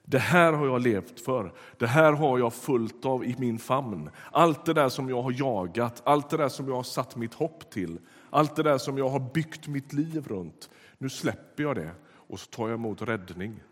det 0.10 0.20
här 0.20 0.54
har 0.54 0.66
jag 0.66 0.82
levt 0.82 1.20
för, 1.20 1.54
det 1.78 1.88
här 1.88 2.14
har 2.14 2.40
jag 2.40 2.54
fullt 2.54 3.06
av 3.06 3.26
i 3.26 3.36
min 3.38 3.60
famn. 3.60 4.10
Allt 4.32 4.66
det 4.66 4.74
där 4.74 4.90
som 4.90 5.10
jag 5.10 5.22
har 5.22 5.32
jagat, 5.32 6.02
allt 6.06 6.30
det 6.30 6.38
där 6.38 6.50
som 6.50 6.68
jag 6.68 6.76
har 6.76 6.84
satt 6.84 7.16
mitt 7.16 7.34
hopp 7.34 7.70
till, 7.70 8.00
allt 8.30 8.56
det 8.56 8.64
där 8.64 8.78
som 8.78 8.98
jag 8.98 9.10
har 9.10 9.20
byggt 9.34 9.68
mitt 9.68 9.94
liv 9.94 10.28
runt. 10.28 10.70
Nu 10.98 11.10
släpper 11.10 11.64
jag 11.64 11.76
det 11.76 11.92
och 12.06 12.40
så 12.40 12.50
tar 12.50 12.68
jag 12.68 12.74
emot 12.74 13.02
räddning. 13.02 13.64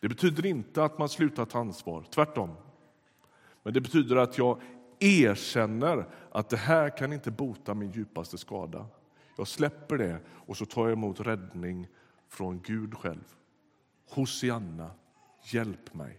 Det 0.00 0.08
betyder 0.08 0.46
inte 0.46 0.84
att 0.84 0.98
man 0.98 1.08
slutar 1.08 1.44
ta 1.44 1.58
ansvar, 1.58 2.04
tvärtom. 2.10 2.54
Men 3.62 3.74
det 3.74 3.80
betyder 3.80 4.16
att 4.16 4.38
jag 4.38 4.60
erkänner 4.98 6.06
att 6.30 6.48
det 6.48 6.56
här 6.56 6.96
kan 6.96 7.12
inte 7.12 7.30
bota 7.30 7.74
min 7.74 7.90
djupaste 7.90 8.38
skada. 8.38 8.86
Jag 9.36 9.48
släpper 9.48 9.98
det 9.98 10.18
och 10.28 10.56
så 10.56 10.66
tar 10.66 10.82
jag 10.82 10.92
emot 10.92 11.20
räddning 11.20 11.86
från 12.28 12.60
Gud 12.60 12.94
själv. 12.94 13.24
Hosianna, 14.10 14.90
hjälp 15.44 15.94
mig. 15.94 16.18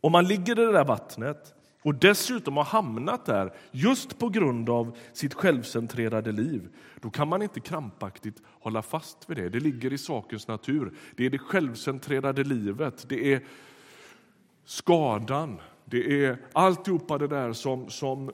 Om 0.00 0.12
man 0.12 0.24
ligger 0.24 0.58
i 0.60 0.64
det 0.64 0.72
där 0.72 0.84
vattnet 0.84 1.54
och 1.82 1.94
dessutom 1.94 2.56
har 2.56 2.64
hamnat 2.64 3.26
där 3.26 3.54
just 3.70 4.18
på 4.18 4.28
grund 4.28 4.70
av 4.70 4.96
sitt 5.12 5.34
självcentrerade 5.34 6.32
liv, 6.32 6.68
då 7.00 7.10
kan 7.10 7.28
man 7.28 7.42
inte 7.42 7.60
krampaktigt 7.60 8.42
hålla 8.46 8.82
fast 8.82 9.30
vid 9.30 9.36
det. 9.36 9.48
Det 9.48 9.60
ligger 9.60 9.92
i 9.92 9.98
sakens 9.98 10.48
natur. 10.48 10.94
Det 11.16 11.26
är 11.26 11.30
det 11.30 11.38
självcentrerade 11.38 12.44
livet, 12.44 13.08
det 13.08 13.32
är 13.32 13.44
skadan, 14.64 15.60
det 15.84 16.24
är 16.24 16.38
alltihopa 16.52 17.18
det 17.18 17.28
där 17.28 17.52
som, 17.52 17.90
som, 17.90 18.32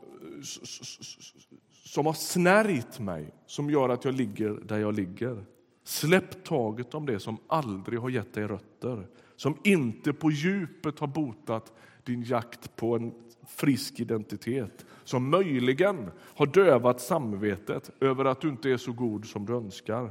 som 1.73 2.07
har 2.07 2.12
snärjt 2.12 2.99
mig, 2.99 3.35
som 3.47 3.71
gör 3.71 3.88
att 3.88 4.05
jag 4.05 4.15
ligger 4.15 4.50
där 4.50 4.79
jag 4.79 4.95
ligger. 4.95 5.45
Släpp 5.87 6.45
taget 6.45 6.95
om 6.95 7.07
det 7.07 7.21
som 7.21 7.38
aldrig 7.47 8.00
har 8.00 8.11
gett 8.11 8.35
dig 8.35 8.47
rötter, 8.47 9.09
som 9.37 9.59
inte 9.64 10.12
på 10.12 10.31
djupet 10.31 10.99
har 10.99 11.07
botat 11.07 11.73
din 12.05 12.23
jakt 12.23 12.76
på 12.76 12.97
en 12.97 13.14
frisk 13.47 14.00
identitet, 14.00 14.87
som 15.05 15.31
möjligen 15.31 16.11
har 16.21 16.47
dövat 16.47 17.00
samvetet 17.00 17.90
över 18.00 18.25
att 18.25 18.40
du 18.40 18.49
inte 18.49 18.71
är 18.71 18.76
så 18.76 18.93
god 18.93 19.26
som 19.26 19.47
du 19.47 19.52
önskar, 19.52 20.11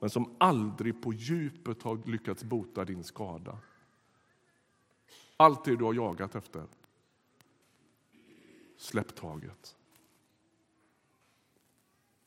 men 0.00 0.10
som 0.10 0.34
aldrig 0.38 1.02
på 1.02 1.12
djupet 1.12 1.82
har 1.82 2.00
lyckats 2.06 2.44
bota 2.44 2.84
din 2.84 3.04
skada. 3.04 3.58
Allt 5.36 5.64
det 5.64 5.76
du 5.76 5.84
har 5.84 5.94
jagat 5.94 6.34
efter. 6.34 6.62
Släpp 8.76 9.14
taget. 9.14 9.76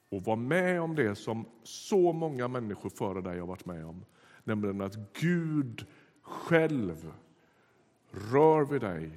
Och 0.10 0.24
var 0.24 0.36
med 0.36 0.82
om 0.82 0.96
det 0.96 1.16
som 1.16 1.46
så 1.64 2.14
många 2.14 2.48
människor 2.48 2.90
före 2.90 3.22
dig 3.22 3.40
har 3.40 3.48
varit 3.48 3.66
med 3.66 3.86
om. 3.86 4.06
Nämligen 4.44 4.82
att 4.82 5.14
Gud 5.14 5.86
själv 6.22 7.14
rör 8.12 8.66
vid 8.66 8.82
dig 8.82 9.12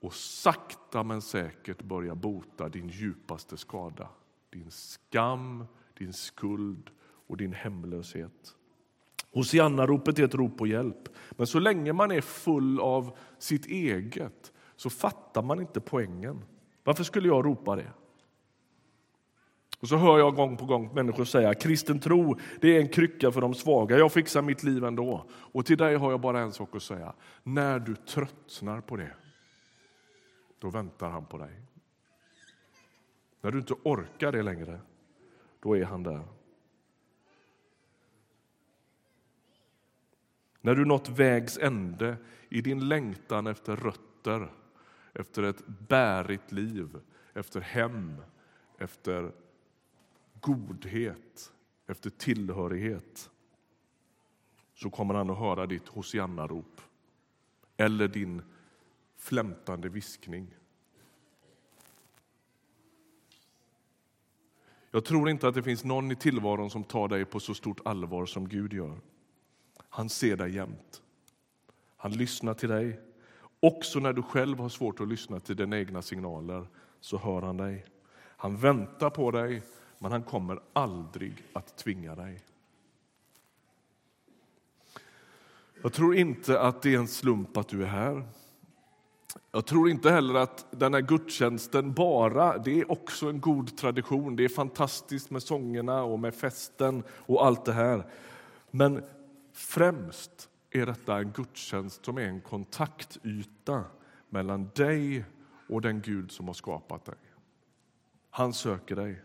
och 0.00 0.14
sakta 0.14 1.02
men 1.02 1.22
säkert 1.22 1.82
börjar 1.82 2.14
bota 2.14 2.68
din 2.68 2.88
djupaste 2.88 3.56
skada. 3.56 4.08
Din 4.50 4.70
skam, 4.70 5.64
din 5.98 6.12
skuld 6.12 6.90
och 7.26 7.36
din 7.36 7.52
hemlöshet. 7.52 8.54
Hosianna-ropet 9.32 10.18
är 10.18 10.24
ett 10.24 10.34
rop 10.34 10.58
på 10.58 10.66
hjälp. 10.66 11.08
Men 11.30 11.46
så 11.46 11.58
länge 11.58 11.92
man 11.92 12.10
är 12.10 12.20
full 12.20 12.80
av 12.80 13.16
sitt 13.38 13.66
eget 13.66 14.52
så 14.76 14.90
fattar 14.90 15.42
man 15.42 15.60
inte 15.60 15.80
poängen. 15.80 16.44
Varför 16.84 17.04
skulle 17.04 17.28
jag 17.28 17.46
ropa 17.46 17.76
det? 17.76 17.92
Och 19.80 19.88
så 19.88 19.96
hör 19.96 20.18
jag 20.18 20.34
gång 20.34 20.56
på 20.56 20.64
gång 20.64 20.94
människor 20.94 21.24
säga 21.24 21.54
kristen 21.54 22.00
tro 22.00 22.38
det 22.60 22.76
är 22.76 22.80
en 22.80 22.88
krycka 22.88 23.32
för 23.32 23.40
de 23.40 23.54
svaga. 23.54 23.98
Jag 23.98 24.12
fixar 24.12 24.42
mitt 24.42 24.62
liv 24.62 24.84
ändå. 24.84 25.24
Och 25.30 25.66
till 25.66 25.78
dig 25.78 25.96
har 25.96 26.10
jag 26.10 26.20
bara 26.20 26.40
en 26.40 26.52
sak 26.52 26.76
att 26.76 26.82
säga. 26.82 27.14
När 27.42 27.78
du 27.78 27.94
tröttnar 27.94 28.80
på 28.80 28.96
det, 28.96 29.14
då 30.58 30.70
väntar 30.70 31.10
han 31.10 31.26
på 31.26 31.38
dig. 31.38 31.62
När 33.40 33.50
du 33.50 33.58
inte 33.58 33.74
orkar 33.82 34.32
det 34.32 34.42
längre, 34.42 34.80
då 35.60 35.76
är 35.76 35.84
han 35.84 36.02
där. 36.02 36.22
När 40.60 40.74
du 40.74 40.84
nått 40.84 41.08
vägs 41.08 41.58
ände 41.58 42.16
i 42.48 42.60
din 42.60 42.88
längtan 42.88 43.46
efter 43.46 43.76
rötter, 43.76 44.52
efter 45.12 45.42
ett 45.42 45.66
bärigt 45.66 46.52
liv, 46.52 47.00
efter 47.34 47.60
hem, 47.60 48.16
efter 48.78 49.32
godhet, 50.40 51.52
efter 51.86 52.10
tillhörighet 52.10 53.30
så 54.74 54.90
kommer 54.90 55.14
han 55.14 55.30
att 55.30 55.38
höra 55.38 55.66
ditt 55.66 55.88
hosianna-rop 55.88 56.80
eller 57.76 58.08
din 58.08 58.42
flämtande 59.16 59.88
viskning. 59.88 60.54
Jag 64.90 65.04
tror 65.04 65.30
inte 65.30 65.48
att 65.48 65.54
det 65.54 65.62
finns 65.62 65.84
någon 65.84 66.12
i 66.12 66.16
tillvaron 66.16 66.70
som 66.70 66.84
tar 66.84 67.08
dig 67.08 67.24
på 67.24 67.40
så 67.40 67.54
stort 67.54 67.80
allvar 67.84 68.26
som 68.26 68.48
Gud 68.48 68.72
gör. 68.72 69.00
Han 69.88 70.08
ser 70.08 70.36
dig 70.36 70.54
jämt. 70.54 71.02
Han 71.96 72.12
lyssnar 72.12 72.54
till 72.54 72.68
dig. 72.68 73.00
Också 73.60 73.98
när 73.98 74.12
du 74.12 74.22
själv 74.22 74.58
har 74.58 74.68
svårt 74.68 75.00
att 75.00 75.08
lyssna 75.08 75.40
till 75.40 75.56
dina 75.56 75.78
egna 75.78 76.02
signaler 76.02 76.66
så 77.00 77.18
hör 77.18 77.42
han 77.42 77.56
dig. 77.56 77.84
Han 78.36 78.56
väntar 78.56 79.10
på 79.10 79.30
dig, 79.30 79.62
men 79.98 80.12
han 80.12 80.22
kommer 80.22 80.60
aldrig 80.72 81.44
att 81.52 81.76
tvinga 81.76 82.14
dig. 82.14 82.40
Jag 85.82 85.92
tror 85.92 86.16
inte 86.16 86.60
att 86.60 86.82
det 86.82 86.94
är 86.94 86.98
en 86.98 87.08
slump 87.08 87.56
att 87.56 87.68
du 87.68 87.82
är 87.82 87.86
här. 87.86 88.28
Jag 89.50 89.66
tror 89.66 89.90
inte 89.90 90.10
heller 90.10 90.34
att 90.34 90.66
den 90.70 90.94
här 90.94 91.00
gudstjänsten 91.00 91.92
bara, 91.92 92.58
det 92.58 92.80
är 92.80 92.92
också 92.92 93.28
en 93.28 93.40
god 93.40 93.76
tradition. 93.76 94.36
Det 94.36 94.44
är 94.44 94.48
fantastiskt 94.48 95.30
med 95.30 95.42
sångerna 95.42 96.02
och 96.02 96.18
med 96.18 96.34
festen 96.34 97.02
och 97.10 97.46
allt 97.46 97.64
det 97.64 97.72
här. 97.72 98.06
Men 98.70 99.04
främst 99.52 100.48
är 100.70 100.86
detta 100.86 101.18
en 101.18 101.32
gudstjänst 101.32 102.04
som 102.04 102.18
är 102.18 102.22
en 102.22 102.40
kontaktyta 102.40 103.84
mellan 104.28 104.70
dig 104.74 105.24
och 105.68 105.80
den 105.80 106.00
Gud 106.00 106.32
som 106.32 106.46
har 106.46 106.54
skapat 106.54 107.04
dig. 107.04 107.14
Han 108.30 108.52
söker 108.52 108.96
dig. 108.96 109.22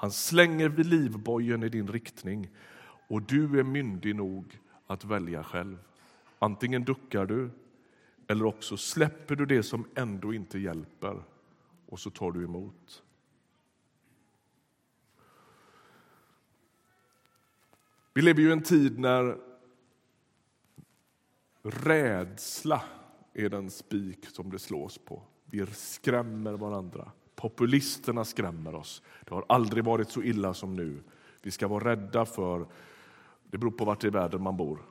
Han 0.00 0.10
slänger 0.10 0.68
vid 0.68 0.86
livbojen 0.86 1.62
i 1.62 1.68
din 1.68 1.88
riktning 1.88 2.50
och 3.08 3.22
du 3.22 3.58
är 3.58 3.62
myndig 3.62 4.16
nog 4.16 4.58
att 4.86 5.04
välja 5.04 5.44
själv. 5.44 5.78
Antingen 6.38 6.84
duckar 6.84 7.26
du 7.26 7.50
eller 8.26 8.44
också 8.44 8.76
släpper 8.76 9.36
du 9.36 9.46
det 9.46 9.62
som 9.62 9.84
ändå 9.94 10.34
inte 10.34 10.58
hjälper 10.58 11.22
och 11.86 12.00
så 12.00 12.10
tar 12.10 12.32
du 12.32 12.44
emot. 12.44 13.02
Vi 18.14 18.22
lever 18.22 18.40
ju 18.40 18.48
i 18.48 18.52
en 18.52 18.62
tid 18.62 18.98
när 18.98 19.38
rädsla 21.62 22.82
är 23.32 23.48
den 23.48 23.70
spik 23.70 24.26
som 24.28 24.50
det 24.50 24.58
slås 24.58 24.98
på. 24.98 25.22
Vi 25.44 25.66
skrämmer 25.66 26.52
varandra. 26.52 27.12
Populisterna 27.40 28.24
skrämmer 28.24 28.74
oss. 28.74 29.02
Det 29.24 29.34
har 29.34 29.44
aldrig 29.48 29.84
varit 29.84 30.10
så 30.10 30.22
illa 30.22 30.54
som 30.54 30.76
nu. 30.76 31.02
Vi 31.42 31.50
ska 31.50 31.68
vara 31.68 31.90
rädda 31.90 32.26
för... 32.26 32.66
Det 33.50 33.58
beror 33.58 33.70
på 33.70 33.84
vart 33.84 34.04
i 34.04 34.10
världen 34.10 34.42
man 34.42 34.56
bor. 34.56 34.82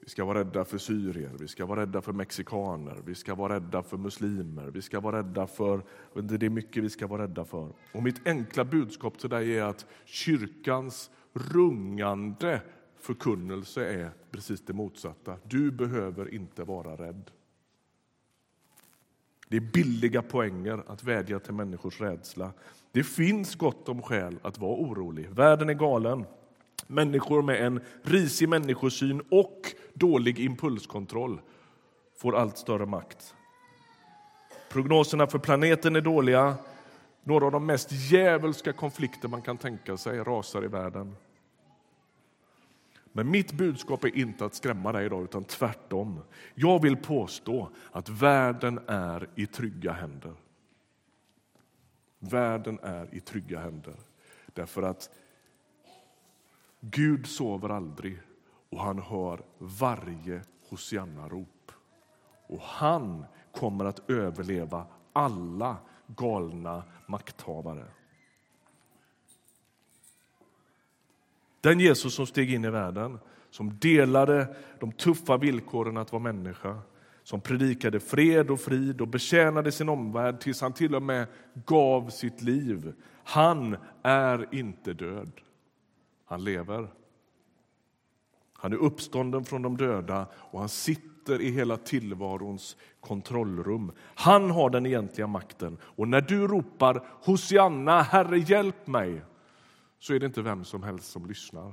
Vi 0.00 0.08
ska 0.08 0.24
vara 0.24 0.38
rädda 0.38 0.64
för 0.64 0.78
syrier, 0.78 1.30
vi 1.38 1.48
ska 1.48 1.66
vara 1.66 1.80
rädda 1.80 2.02
för 2.02 2.12
mexikaner, 2.12 2.96
vi 3.04 3.14
ska 3.14 3.34
vara 3.34 3.54
rädda 3.54 3.82
för 3.82 3.96
muslimer, 3.96 4.70
vi 4.70 4.82
ska 4.82 5.00
vara 5.00 5.18
rädda 5.18 5.46
för... 5.46 5.82
Det 6.14 6.46
är 6.46 6.50
mycket 6.50 6.84
vi 6.84 6.90
ska 6.90 7.06
vara 7.06 7.22
rädda 7.22 7.44
för. 7.44 7.72
Och 7.92 8.02
mitt 8.02 8.26
enkla 8.26 8.64
budskap 8.64 9.18
till 9.18 9.30
dig 9.30 9.58
är 9.58 9.64
att 9.64 9.86
kyrkans 10.04 11.10
rungande 11.32 12.60
förkunnelse 12.98 13.86
är 13.86 14.10
precis 14.30 14.60
det 14.60 14.72
motsatta. 14.72 15.36
Du 15.44 15.70
behöver 15.70 16.34
inte 16.34 16.64
vara 16.64 16.96
rädd. 16.96 17.30
Det 19.52 19.56
är 19.56 19.60
billiga 19.60 20.22
poänger 20.22 20.82
att 20.86 21.04
vädja 21.04 21.38
till 21.38 21.54
människors 21.54 22.00
rädsla. 22.00 22.52
Det 22.92 23.04
finns 23.04 23.54
gott 23.54 23.88
om 23.88 24.02
skäl 24.02 24.38
att 24.42 24.58
vara 24.58 24.72
orolig. 24.72 25.30
Världen 25.30 25.68
är 25.68 25.74
galen. 25.74 26.24
Människor 26.86 27.42
med 27.42 27.66
en 27.66 27.80
risig 28.02 28.48
människosyn 28.48 29.22
och 29.30 29.60
dålig 29.94 30.40
impulskontroll 30.40 31.40
får 32.18 32.36
allt 32.36 32.58
större 32.58 32.86
makt. 32.86 33.34
Prognoserna 34.70 35.26
för 35.26 35.38
planeten 35.38 35.96
är 35.96 36.00
dåliga. 36.00 36.54
Några 37.24 37.46
av 37.46 37.52
de 37.52 37.66
mest 37.66 37.92
djävulska 37.92 38.72
konflikter 38.72 39.28
man 39.28 39.42
kan 39.42 39.58
tänka 39.58 39.96
sig 39.96 40.18
rasar 40.18 40.64
i 40.64 40.68
världen. 40.68 41.16
Men 43.12 43.30
mitt 43.30 43.52
budskap 43.52 44.04
är 44.04 44.16
inte 44.16 44.44
att 44.44 44.54
skrämma 44.54 44.92
dig 44.92 45.06
idag, 45.06 45.24
utan 45.24 45.44
tvärtom. 45.44 46.22
Jag 46.54 46.82
vill 46.82 46.96
påstå 46.96 47.70
att 47.90 48.08
världen 48.08 48.80
är 48.86 49.28
i 49.34 49.46
trygga 49.46 49.92
händer. 49.92 50.34
Världen 52.18 52.78
är 52.82 53.14
i 53.14 53.20
trygga 53.20 53.60
händer. 53.60 53.94
Därför 54.54 54.82
att 54.82 55.10
Gud 56.80 57.26
sover 57.26 57.68
aldrig 57.68 58.20
och 58.70 58.80
han 58.80 58.98
hör 58.98 59.40
varje 59.58 60.42
Hosianna-rop. 60.68 61.72
Och 62.46 62.60
han 62.60 63.24
kommer 63.52 63.84
att 63.84 64.10
överleva 64.10 64.86
alla 65.12 65.76
galna 66.06 66.82
makthavare. 67.06 67.86
Den 71.62 71.80
Jesus 71.80 72.14
som 72.14 72.26
steg 72.26 72.54
in 72.54 72.64
i 72.64 72.70
världen, 72.70 73.18
som 73.50 73.78
delade 73.78 74.56
de 74.80 74.92
tuffa 74.92 75.36
villkoren 75.36 75.96
att 75.96 76.12
vara 76.12 76.22
människa, 76.22 76.78
som 77.22 77.40
predikade 77.40 78.00
fred 78.00 78.50
och 78.50 78.60
frid 78.60 79.00
och 79.00 79.08
betjänade 79.08 79.72
sin 79.72 79.88
omvärld 79.88 80.40
tills 80.40 80.60
han 80.60 80.72
till 80.72 80.94
och 80.94 81.02
med 81.02 81.26
gav 81.66 82.10
sitt 82.10 82.42
liv. 82.42 82.92
Han 83.24 83.76
är 84.02 84.54
inte 84.54 84.92
död. 84.92 85.32
Han 86.24 86.44
lever. 86.44 86.88
Han 88.52 88.72
är 88.72 88.76
uppstånden 88.76 89.44
från 89.44 89.62
de 89.62 89.76
döda 89.76 90.26
och 90.34 90.60
han 90.60 90.68
sitter 90.68 91.40
i 91.40 91.50
hela 91.50 91.76
tillvarons 91.76 92.76
kontrollrum. 93.00 93.92
Han 94.14 94.50
har 94.50 94.70
den 94.70 94.86
egentliga 94.86 95.26
makten. 95.26 95.78
Och 95.82 96.08
när 96.08 96.20
du 96.20 96.46
ropar 96.46 97.02
Hosianna, 97.24 98.02
Herre 98.02 98.38
hjälp 98.38 98.86
mig, 98.86 99.22
så 100.02 100.14
är 100.14 100.18
det 100.18 100.26
inte 100.26 100.42
vem 100.42 100.64
som 100.64 100.82
helst 100.82 101.10
som 101.10 101.26
lyssnar. 101.26 101.72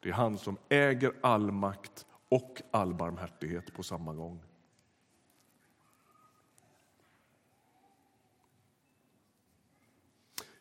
Det 0.00 0.08
är 0.08 0.12
han 0.12 0.38
som 0.38 0.56
äger 0.68 1.12
all 1.20 1.52
makt 1.52 2.06
och 2.28 2.62
all 2.70 2.94
barmhärtighet 2.94 3.74
på 3.74 3.82
samma 3.82 4.14
gång. 4.14 4.42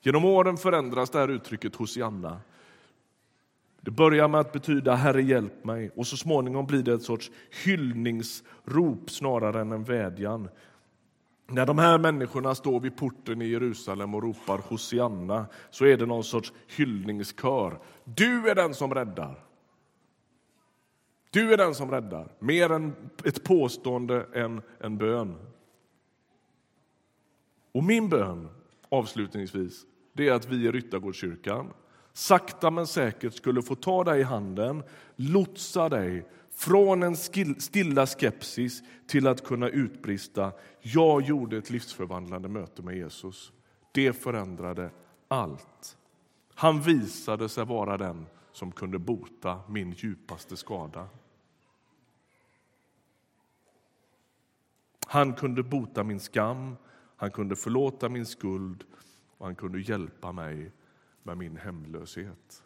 Genom 0.01 0.25
åren 0.25 0.57
förändras 0.57 1.09
det 1.09 1.19
här 1.19 1.27
uttrycket 1.27 1.75
Hosianna 1.75 2.41
det 3.87 3.91
börjar 3.91 4.27
med 4.27 4.39
att 4.39 4.51
betyda 4.51 4.95
Herre 4.95 5.21
hjälp 5.21 5.63
mig 5.63 5.91
och 5.95 6.07
så 6.07 6.17
småningom 6.17 6.65
blir 6.65 6.83
det 6.83 6.93
ett 6.93 7.03
sorts 7.03 7.31
hyllningsrop 7.65 9.09
snarare 9.09 9.61
än 9.61 9.71
en 9.71 9.83
vädjan. 9.83 10.49
När 11.49 11.65
de 11.65 11.77
här 11.77 11.97
människorna 11.97 12.55
står 12.55 12.79
vid 12.79 12.95
porten 12.95 13.41
i 13.41 13.45
Jerusalem 13.45 14.15
och 14.15 14.23
ropar 14.23 14.57
Hosianna 14.57 15.45
så 15.69 15.85
är 15.85 15.97
det 15.97 16.05
någon 16.05 16.23
sorts 16.23 16.53
hyllningskör. 16.67 17.79
Du 18.03 18.49
är 18.49 18.55
den 18.55 18.73
som 18.73 18.93
räddar. 18.93 19.43
Du 21.29 21.53
är 21.53 21.57
den 21.57 21.75
som 21.75 21.91
räddar. 21.91 22.31
Mer 22.39 22.71
än 22.71 22.95
ett 23.23 23.43
påstående 23.43 24.27
än 24.33 24.61
en 24.79 24.97
bön. 24.97 25.35
Och 27.71 27.83
min 27.83 28.09
bön, 28.09 28.49
avslutningsvis, 28.89 29.85
det 30.13 30.27
är 30.27 30.33
att 30.33 30.49
vi 30.49 30.65
i 30.65 30.71
Ryttargårdskyrkan 30.71 31.73
sakta 32.13 32.71
men 32.71 32.87
säkert 32.87 33.33
skulle 33.33 33.61
få 33.61 33.75
ta 33.75 34.03
dig 34.03 34.19
i 34.19 34.23
handen, 34.23 34.83
lotsa 35.15 35.89
dig 35.89 36.25
från 36.57 37.03
en 37.03 37.15
stilla 37.15 38.07
skepsis 38.07 38.83
till 39.07 39.27
att 39.27 39.43
kunna 39.43 39.69
utbrista 39.69 40.51
jag 40.81 41.21
gjorde 41.21 41.57
ett 41.57 41.69
livsförvandlande 41.69 42.49
möte 42.49 42.81
med 42.81 42.95
Jesus. 42.97 43.51
Det 43.91 44.13
förändrade 44.13 44.91
allt. 45.27 45.97
Han 46.53 46.81
visade 46.81 47.49
sig 47.49 47.65
vara 47.65 47.97
den 47.97 48.25
som 48.51 48.71
kunde 48.71 48.99
bota 48.99 49.59
min 49.67 49.91
djupaste 49.91 50.57
skada. 50.57 51.07
Han 55.07 55.33
kunde 55.33 55.63
bota 55.63 56.03
min 56.03 56.19
skam, 56.19 56.75
han 57.15 57.31
kunde 57.31 57.55
förlåta 57.55 58.09
min 58.09 58.25
skuld 58.25 58.83
och 59.37 59.45
han 59.45 59.55
kunde 59.55 59.79
hjälpa 59.79 60.31
mig 60.31 60.71
med 61.23 61.37
min 61.37 61.57
hemlöshet. 61.57 62.63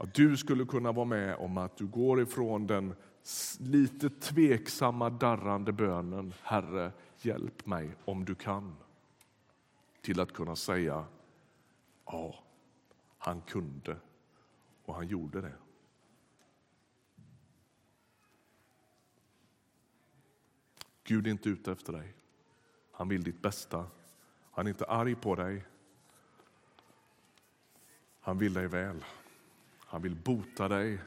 Att 0.00 0.14
du 0.14 0.36
skulle 0.36 0.64
kunna 0.64 0.92
vara 0.92 1.04
med 1.04 1.36
om 1.36 1.58
att 1.58 1.76
du 1.76 1.86
går 1.86 2.20
ifrån 2.20 2.66
den 2.66 2.94
lite 3.58 4.10
tveksamma, 4.10 5.10
darrande 5.10 5.72
bönen 5.72 6.34
Herre, 6.42 6.92
hjälp 7.20 7.66
mig 7.66 7.96
om 8.04 8.24
du 8.24 8.34
kan 8.34 8.76
till 10.00 10.20
att 10.20 10.32
kunna 10.32 10.56
säga 10.56 11.04
ja, 12.04 12.34
han 13.18 13.40
kunde 13.40 13.96
och 14.84 14.94
han 14.94 15.06
gjorde 15.06 15.40
det. 15.40 15.54
Gud 21.04 21.26
är 21.26 21.30
inte 21.30 21.48
ute 21.48 21.72
efter 21.72 21.92
dig. 21.92 22.14
Han 22.92 23.08
vill 23.08 23.22
ditt 23.22 23.42
bästa. 23.42 23.86
Han 24.50 24.66
är 24.66 24.70
inte 24.70 24.86
arg 24.86 25.14
på 25.14 25.34
dig. 25.34 25.64
Han 28.20 28.38
vill 28.38 28.54
dig 28.54 28.66
väl. 28.66 29.04
Han 29.90 30.02
vill 30.02 30.14
bota 30.14 30.68
dig. 30.68 31.00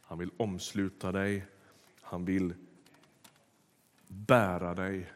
Han 0.00 0.18
vill 0.18 0.30
omsluta 0.36 1.12
dig. 1.12 1.46
Han 2.00 2.24
vill 2.24 2.54
bära 4.08 4.74
dig. 4.74 5.12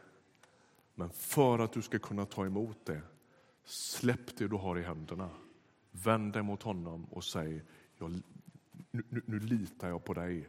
Men 0.94 1.10
för 1.10 1.58
att 1.58 1.72
du 1.72 1.82
ska 1.82 1.98
kunna 1.98 2.26
ta 2.26 2.46
emot 2.46 2.86
det, 2.86 3.00
släpp 3.64 4.36
det 4.36 4.48
du 4.48 4.56
har 4.56 4.78
i 4.78 4.82
händerna. 4.82 5.30
Vänd 5.90 6.32
dig 6.32 6.42
mot 6.42 6.62
honom 6.62 7.04
och 7.04 7.24
säg, 7.24 7.62
jag, 7.98 8.10
nu, 8.90 9.02
nu, 9.08 9.22
nu 9.26 9.40
litar 9.40 9.88
jag 9.88 10.04
på 10.04 10.14
dig. 10.14 10.48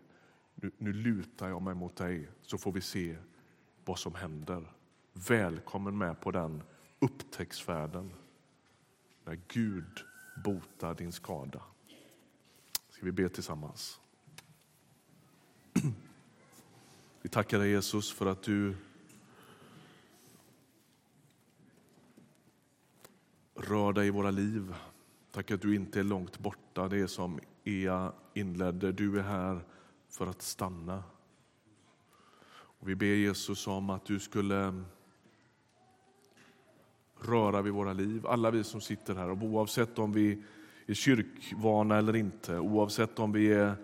Nu, 0.55 0.71
nu 0.77 0.93
lutar 0.93 1.49
jag 1.49 1.61
mig 1.61 1.73
mot 1.73 1.95
dig, 1.95 2.29
så 2.41 2.57
får 2.57 2.71
vi 2.71 2.81
se 2.81 3.17
vad 3.85 3.99
som 3.99 4.15
händer. 4.15 4.73
Välkommen 5.13 5.97
med 5.97 6.21
på 6.21 6.31
den 6.31 6.63
upptäcktsfärden 6.99 8.13
när 9.25 9.39
Gud 9.47 9.99
botar 10.43 10.93
din 10.93 11.11
skada. 11.11 11.61
Ska 12.99 13.05
vi 13.05 13.11
be 13.11 13.29
tillsammans? 13.29 13.99
Vi 17.21 17.29
tackar 17.29 17.59
dig 17.59 17.69
Jesus 17.69 18.11
för 18.11 18.25
att 18.25 18.43
du 18.43 18.75
rör 23.55 23.93
dig 23.93 24.07
i 24.07 24.09
våra 24.09 24.31
liv. 24.31 24.75
Tack 25.31 25.51
att 25.51 25.61
du 25.61 25.75
inte 25.75 25.99
är 25.99 26.03
långt 26.03 26.39
borta. 26.39 26.87
Det 26.87 26.97
är 26.97 27.07
som 27.07 27.39
Ea 27.63 28.13
inledde. 28.33 28.91
Du 28.91 29.19
är 29.19 29.23
här 29.23 29.61
för 30.09 30.27
att 30.27 30.41
stanna. 30.41 31.03
Och 32.51 32.89
vi 32.89 32.95
ber 32.95 33.05
Jesus 33.05 33.67
om 33.67 33.89
att 33.89 34.05
du 34.05 34.19
skulle 34.19 34.83
röra 37.19 37.61
vid 37.61 37.73
våra 37.73 37.93
liv, 37.93 38.27
alla 38.27 38.51
vi 38.51 38.63
som 38.63 38.81
sitter 38.81 39.15
här. 39.15 39.29
Och 39.29 39.43
oavsett 39.43 39.99
om 39.99 40.13
vi 40.13 40.43
kyrkvana 40.95 41.97
eller 41.97 42.15
inte, 42.15 42.59
oavsett 42.59 43.19
om 43.19 43.31
vi 43.31 43.53
är 43.53 43.75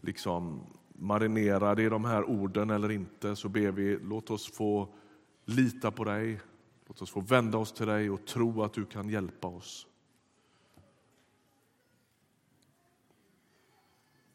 liksom 0.00 0.66
marinerade 0.92 1.82
i 1.82 1.88
de 1.88 2.04
här 2.04 2.24
orden 2.24 2.70
eller 2.70 2.90
inte, 2.90 3.36
så 3.36 3.48
ber 3.48 3.70
vi 3.70 3.98
låt 4.02 4.30
oss 4.30 4.52
få 4.52 4.88
lita 5.44 5.90
på 5.90 6.04
dig. 6.04 6.40
Låt 6.86 7.02
oss 7.02 7.10
få 7.10 7.20
vända 7.20 7.58
oss 7.58 7.72
till 7.72 7.86
dig 7.86 8.10
och 8.10 8.26
tro 8.26 8.62
att 8.62 8.72
du 8.72 8.84
kan 8.84 9.08
hjälpa 9.08 9.48
oss. 9.48 9.86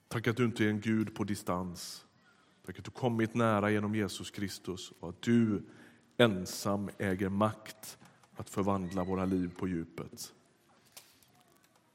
Tack 0.08 0.28
att 0.28 0.38
du 0.38 0.46
inte 0.46 0.66
är 0.66 0.70
en 0.70 0.82
Gud 0.82 1.16
på 1.16 1.24
distans. 1.24 2.06
Tack 2.66 2.80
att 2.80 2.86
du 2.86 2.92
kommit 2.92 3.34
nära 3.34 3.72
genom 3.72 3.96
Jesus 3.96 4.32
Kristus 4.32 4.94
och 5.00 5.10
att 5.10 5.22
du 5.22 5.64
ensam 6.18 6.90
äger 6.98 7.30
makt 7.30 7.98
att 8.36 8.50
förvandla 8.50 9.04
våra 9.04 9.26
liv 9.26 9.52
på 9.58 9.68
djupet. 9.68 10.34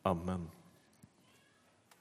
Amen. 0.04 0.59